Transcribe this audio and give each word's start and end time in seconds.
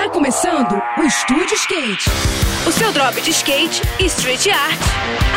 Tá 0.00 0.08
começando 0.08 0.80
o 0.96 1.02
Estúdio 1.02 1.54
Skate. 1.56 2.08
O 2.66 2.72
seu 2.72 2.90
drop 2.90 3.20
de 3.20 3.32
skate 3.32 3.82
e 3.98 4.06
street 4.06 4.46
art. 4.46 4.80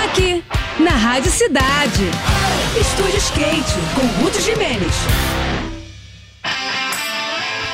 Aqui, 0.06 0.42
na 0.80 0.92
Rádio 0.92 1.30
Cidade. 1.30 2.10
Estúdio 2.80 3.18
Skate, 3.18 3.74
com 3.94 4.24
Ruth 4.24 4.40
Jimenez. 4.40 4.94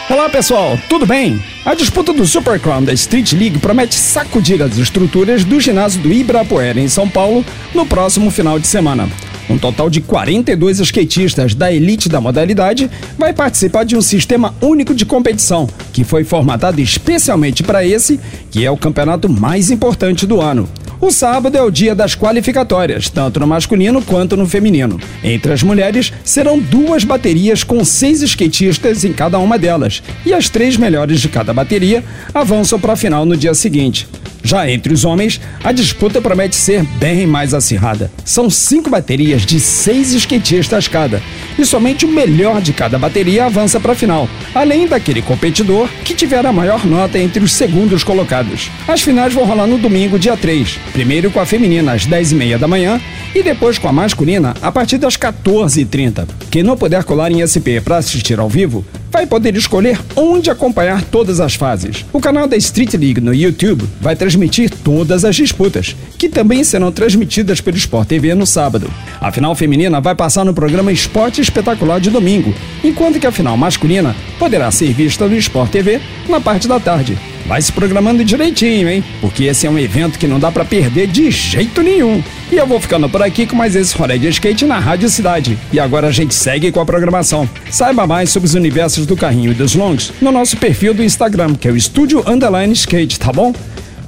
Olá 0.09 0.29
pessoal, 0.29 0.79
tudo 0.89 1.05
bem? 1.05 1.39
A 1.63 1.75
disputa 1.75 2.11
do 2.11 2.25
Super 2.25 2.59
Crown 2.59 2.83
da 2.83 2.93
Street 2.93 3.33
League 3.33 3.59
promete 3.59 3.93
sacudir 3.93 4.59
as 4.63 4.75
estruturas 4.79 5.43
do 5.43 5.59
ginásio 5.59 6.01
do 6.01 6.11
Ibirapuera, 6.11 6.79
em 6.79 6.87
São 6.87 7.07
Paulo, 7.07 7.45
no 7.71 7.85
próximo 7.85 8.31
final 8.31 8.57
de 8.57 8.65
semana. 8.65 9.07
Um 9.49 9.57
total 9.57 9.89
de 9.89 9.99
42 9.99 10.79
skatistas 10.79 11.55
da 11.55 11.73
elite 11.73 12.07
da 12.07 12.21
modalidade 12.21 12.89
vai 13.17 13.33
participar 13.33 13.83
de 13.83 13.97
um 13.97 14.01
sistema 14.01 14.53
único 14.61 14.93
de 14.93 15.05
competição, 15.05 15.67
que 15.91 16.03
foi 16.03 16.23
formatado 16.23 16.79
especialmente 16.79 17.63
para 17.63 17.83
esse, 17.83 18.19
que 18.51 18.63
é 18.63 18.69
o 18.69 18.77
campeonato 18.77 19.27
mais 19.27 19.71
importante 19.71 20.27
do 20.27 20.39
ano. 20.39 20.69
O 21.01 21.11
sábado 21.11 21.57
é 21.57 21.63
o 21.63 21.71
dia 21.71 21.95
das 21.95 22.13
qualificatórias, 22.13 23.09
tanto 23.09 23.39
no 23.39 23.47
masculino 23.47 24.01
quanto 24.01 24.35
no 24.35 24.45
feminino. 24.45 24.99
Entre 25.23 25.53
as 25.53 25.63
mulheres, 25.63 26.11
serão 26.25 26.59
duas 26.59 27.05
baterias 27.05 27.63
com 27.63 27.83
seis 27.85 28.21
skatistas 28.21 29.05
em 29.05 29.13
cada 29.13 29.39
uma 29.39 29.57
delas, 29.57 30.03
e 30.25 30.33
as 30.33 30.49
três 30.49 30.75
melhores 30.75 31.21
de 31.21 31.29
cada 31.29 31.53
bateria 31.53 32.03
avançam 32.33 32.77
para 32.77 32.93
a 32.93 32.97
final 32.97 33.25
no 33.25 33.37
dia 33.37 33.53
seguinte. 33.53 34.07
Já 34.43 34.69
entre 34.69 34.93
os 34.93 35.05
homens, 35.05 35.39
a 35.63 35.71
disputa 35.71 36.21
promete 36.21 36.55
ser 36.55 36.83
bem 36.83 37.27
mais 37.27 37.53
acirrada. 37.53 38.11
São 38.25 38.49
cinco 38.49 38.89
baterias 38.89 39.45
de 39.45 39.59
seis 39.59 40.13
skatistas 40.13 40.87
cada, 40.87 41.21
e 41.57 41.65
somente 41.65 42.05
o 42.05 42.11
melhor 42.11 42.61
de 42.61 42.73
cada 42.73 42.97
bateria 42.97 43.45
avança 43.45 43.79
para 43.79 43.91
a 43.91 43.95
final, 43.95 44.29
além 44.55 44.87
daquele 44.87 45.21
competidor 45.21 45.87
que 46.03 46.13
tiver 46.13 46.45
a 46.45 46.53
maior 46.53 46.85
nota 46.85 47.19
entre 47.19 47.43
os 47.43 47.53
segundos 47.53 48.03
colocados. 48.03 48.69
As 48.87 49.01
finais 49.01 49.33
vão 49.33 49.45
rolar 49.45 49.67
no 49.67 49.77
domingo, 49.77 50.17
dia 50.17 50.35
3, 50.35 50.79
primeiro 50.93 51.29
com 51.31 51.39
a 51.39 51.45
feminina 51.45 51.93
às 51.93 52.07
10h30 52.07 52.57
da 52.57 52.67
manhã 52.67 52.99
e 53.33 53.43
depois 53.43 53.77
com 53.77 53.87
a 53.87 53.93
masculina 53.93 54.53
a 54.61 54.71
partir 54.71 54.97
das 54.97 55.17
14h30. 55.17 56.27
Quem 56.49 56.63
não 56.63 56.77
puder 56.77 57.03
colar 57.03 57.31
em 57.31 57.45
SP 57.45 57.81
para 57.83 57.97
assistir 57.97 58.39
ao 58.39 58.49
vivo, 58.49 58.85
vai 59.11 59.25
poder 59.25 59.55
escolher 59.55 59.99
onde 60.15 60.49
acompanhar 60.49 61.03
todas 61.03 61.39
as 61.39 61.55
fases. 61.55 62.05
O 62.13 62.19
canal 62.19 62.47
da 62.47 62.57
Street 62.57 62.93
League 62.93 63.21
no 63.21 63.33
YouTube 63.33 63.87
vai 63.99 64.15
transmitir 64.15 64.69
todas 64.69 65.25
as 65.25 65.35
disputas, 65.35 65.95
que 66.17 66.29
também 66.29 66.63
serão 66.63 66.91
transmitidas 66.91 67.61
pelo 67.61 67.77
Sport 67.77 68.07
TV 68.07 68.33
no 68.35 68.45
sábado. 68.45 68.91
A 69.19 69.31
final 69.31 69.55
feminina 69.55 69.99
vai 69.99 70.15
passar 70.15 70.45
no 70.45 70.53
programa 70.53 70.91
Esporte 70.91 71.41
Espetacular 71.41 71.99
de 71.99 72.09
domingo, 72.09 72.53
enquanto 72.83 73.19
que 73.19 73.27
a 73.27 73.31
final 73.31 73.57
masculina 73.57 74.15
poderá 74.37 74.69
ser 74.71 74.93
vista 74.93 75.27
no 75.27 75.35
Sport 75.37 75.71
TV 75.71 75.99
na 76.27 76.39
parte 76.39 76.67
da 76.67 76.79
tarde. 76.79 77.17
Vai 77.45 77.61
se 77.61 77.71
programando 77.71 78.23
direitinho, 78.23 78.89
hein? 78.89 79.03
Porque 79.21 79.45
esse 79.45 79.65
é 79.65 79.69
um 79.69 79.79
evento 79.79 80.19
que 80.19 80.27
não 80.27 80.39
dá 80.39 80.51
para 80.51 80.63
perder 80.65 81.07
de 81.07 81.31
jeito 81.31 81.81
nenhum. 81.81 82.23
E 82.51 82.55
eu 82.55 82.67
vou 82.67 82.79
ficando 82.79 83.09
por 83.09 83.21
aqui 83.21 83.45
com 83.45 83.55
mais 83.55 83.75
esse 83.75 83.95
rolê 83.97 84.17
de 84.17 84.27
skate 84.27 84.65
na 84.65 84.79
Rádio 84.79 85.09
Cidade. 85.09 85.57
E 85.71 85.79
agora 85.79 86.07
a 86.07 86.11
gente 86.11 86.33
segue 86.35 86.71
com 86.71 86.79
a 86.79 86.85
programação. 86.85 87.49
Saiba 87.69 88.05
mais 88.05 88.29
sobre 88.29 88.47
os 88.47 88.53
universos 88.53 89.05
do 89.05 89.17
carrinho 89.17 89.51
e 89.51 89.55
dos 89.55 89.75
longs 89.75 90.13
no 90.21 90.31
nosso 90.31 90.57
perfil 90.57 90.93
do 90.93 91.03
Instagram, 91.03 91.55
que 91.55 91.67
é 91.67 91.71
o 91.71 91.77
Estúdio 91.77 92.23
Underline 92.27 92.73
Skate, 92.73 93.19
tá 93.19 93.31
bom? 93.31 93.53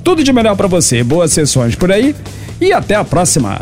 Tudo 0.04 0.24
de 0.24 0.34
melhor 0.34 0.56
para 0.56 0.68
você, 0.68 1.04
boas 1.04 1.32
sessões 1.32 1.76
por 1.76 1.92
aí 1.92 2.16
e 2.60 2.72
até 2.72 2.96
a 2.96 3.04
próxima. 3.04 3.62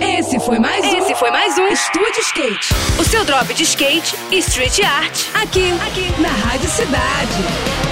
Esse 0.00 0.38
foi 0.40 0.58
mais 0.58 0.84
um. 0.84 0.98
Esse 0.98 1.14
foi 1.14 1.30
mais 1.30 1.56
um 1.58 1.66
Estúdio 1.68 2.20
Skate. 2.20 2.74
O 2.98 3.04
seu 3.04 3.24
drop 3.24 3.52
de 3.54 3.62
skate 3.62 4.14
e 4.30 4.38
street 4.38 4.80
art. 4.80 5.26
Aqui, 5.34 5.72
aqui, 5.86 6.20
na 6.20 6.28
Rádio 6.28 6.68
Cidade. 6.68 7.87